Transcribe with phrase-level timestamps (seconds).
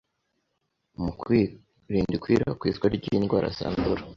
[1.03, 4.01] mu kwirinda ikwirakwira ry'indwara zandura.